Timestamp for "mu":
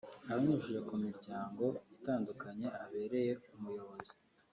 0.87-0.95